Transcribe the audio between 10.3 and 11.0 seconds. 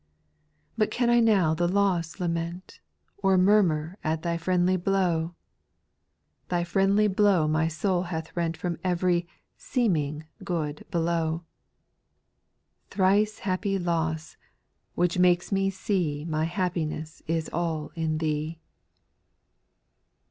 good